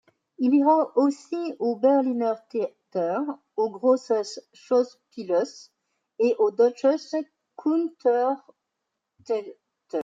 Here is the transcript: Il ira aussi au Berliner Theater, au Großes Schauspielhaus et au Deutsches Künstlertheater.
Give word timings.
Il 0.39 0.55
ira 0.55 0.91
aussi 0.97 1.53
au 1.59 1.75
Berliner 1.75 2.33
Theater, 2.49 3.21
au 3.55 3.69
Großes 3.69 4.39
Schauspielhaus 4.51 5.69
et 6.17 6.35
au 6.39 6.49
Deutsches 6.49 7.13
Künstlertheater. 7.55 8.35